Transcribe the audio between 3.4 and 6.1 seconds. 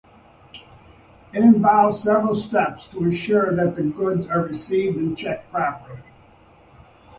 that the goods are received and checked properly.